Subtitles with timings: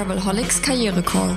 [0.00, 1.36] Travelholics Karriere Call.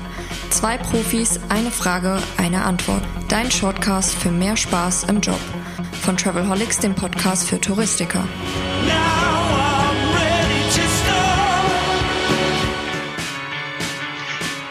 [0.49, 3.03] Zwei Profis, eine Frage, eine Antwort.
[3.27, 5.39] Dein Shortcast für mehr Spaß im Job.
[6.01, 8.23] Von Travelholics, dem Podcast für Touristiker.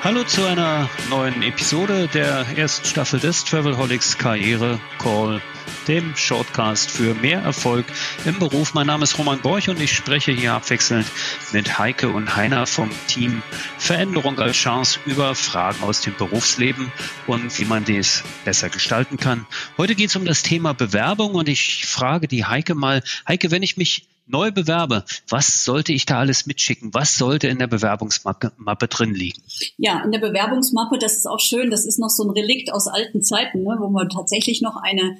[0.05, 5.41] Hallo zu einer neuen Episode der ersten Staffel des Travelholics Karriere Call
[5.87, 7.87] dem Shortcast für mehr Erfolg
[8.25, 8.75] im Beruf.
[8.75, 11.07] Mein Name ist Roman Borch und ich spreche hier abwechselnd
[11.53, 13.45] mit Heike und Heiner vom Team
[13.79, 16.91] Veränderung als Chance über Fragen aus dem Berufsleben
[17.29, 19.47] und wie man dies besser gestalten kann.
[19.79, 23.63] Heute geht es um das Thema Bewerbung und ich frage die Heike mal, Heike, wenn
[23.63, 26.93] ich mich neu bewerbe, was sollte ich da alles mitschicken?
[26.93, 29.43] Was sollte in der Bewerbungsmappe Mappe drin liegen?
[29.77, 32.89] Ja, in der Bewerbungsmappe, das ist auch schön, das ist noch so ein Relikt aus
[32.89, 35.19] alten Zeiten, ne, wo man tatsächlich noch eine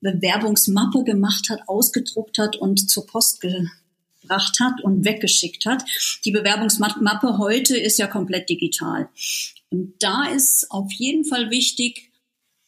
[0.00, 5.84] Bewerbungsmappe gemacht hat, ausgedruckt hat und zur Post gebracht hat und weggeschickt hat.
[6.24, 9.08] Die Bewerbungsmappe heute ist ja komplett digital.
[9.70, 12.10] Und da ist auf jeden Fall wichtig,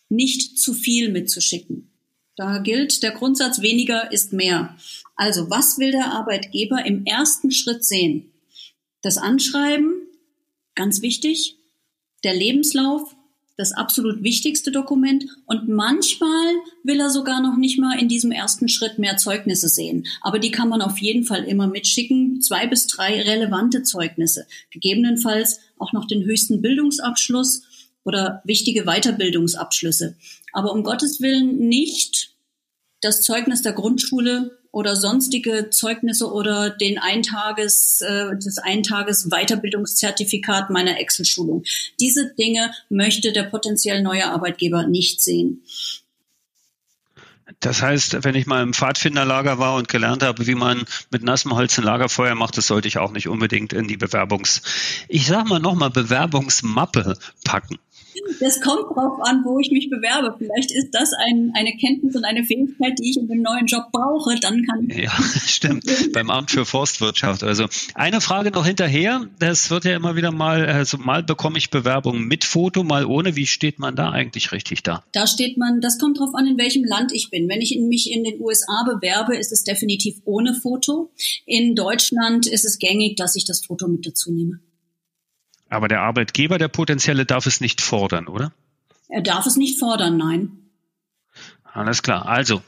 [0.09, 1.94] nicht zu viel mitzuschicken.
[2.37, 4.77] Da gilt der Grundsatz weniger ist mehr.
[5.17, 8.33] Also was will der Arbeitgeber im ersten Schritt sehen?
[9.03, 9.95] Das Anschreiben,
[10.75, 11.57] ganz wichtig,
[12.25, 13.15] der Lebenslauf,
[13.57, 18.69] das absolut wichtigste Dokument und manchmal will er sogar noch nicht mal in diesem ersten
[18.69, 20.07] Schritt mehr Zeugnisse sehen.
[20.23, 25.61] Aber die kann man auf jeden Fall immer mitschicken, zwei bis drei relevante Zeugnisse, gegebenenfalls
[25.79, 27.63] auch noch den höchsten Bildungsabschluss
[28.05, 30.17] oder wichtige Weiterbildungsabschlüsse.
[30.53, 32.35] Aber um Gottes Willen nicht
[33.01, 40.99] das Zeugnis der Grundschule oder sonstige Zeugnisse oder den Eintages, äh, das Eintages Weiterbildungszertifikat meiner
[40.99, 41.65] Excel-Schulung.
[42.01, 45.63] Diese Dinge möchte der potenziell neue Arbeitgeber nicht sehen.
[47.61, 51.55] Das heißt, wenn ich mal im Pfadfinderlager war und gelernt habe, wie man mit nassem
[51.55, 54.63] Holz ein Lagerfeuer macht, das sollte ich auch nicht unbedingt in die Bewerbungs,
[55.09, 57.79] ich sag mal nochmal Bewerbungsmappe packen.
[58.41, 60.35] Das kommt drauf an, wo ich mich bewerbe.
[60.39, 63.85] Vielleicht ist das ein, eine Kenntnis und eine Fähigkeit, die ich in dem neuen Job
[63.93, 64.39] brauche.
[64.41, 65.05] Dann kann ich.
[65.05, 65.11] Ja,
[65.47, 65.85] stimmt.
[66.13, 67.43] Beim Amt für Forstwirtschaft.
[67.43, 69.27] Also eine Frage noch hinterher.
[69.39, 73.37] Das wird ja immer wieder mal, also mal bekomme ich Bewerbungen mit Foto, mal ohne.
[73.37, 75.05] Wie steht man da eigentlich richtig da?
[75.13, 77.49] Da steht man, das kommt drauf an, in welchem Land ich bin.
[77.49, 81.11] Wenn ich mich in den USA bewerbe, ist es definitiv ohne Foto.
[81.47, 84.61] In Deutschland ist es gängig, dass ich das Foto mit dazu nehme.
[85.69, 88.53] Aber der Arbeitgeber, der potenzielle, darf es nicht fordern, oder?
[89.09, 90.59] Er darf es nicht fordern, nein.
[91.73, 92.27] Alles klar.
[92.27, 92.63] Also,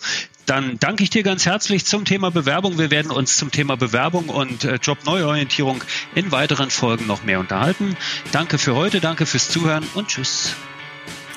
[0.47, 2.79] dann danke ich dir ganz herzlich zum Thema Bewerbung.
[2.79, 5.83] Wir werden uns zum Thema Bewerbung und äh, Jobneuorientierung
[6.15, 7.97] in weiteren Folgen noch mehr unterhalten.
[8.33, 10.55] Danke für heute, danke fürs Zuhören und tschüss.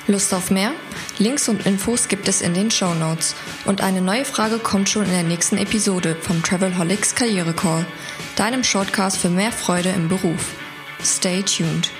[0.06, 0.72] Lust auf mehr?
[1.18, 3.36] Links und Infos gibt es in den Show Notes.
[3.64, 7.86] Und eine neue Frage kommt schon in der nächsten Episode vom Travelholics Karriere Call,
[8.36, 10.54] deinem Shortcast für mehr Freude im Beruf.
[11.02, 11.90] Stay tuned.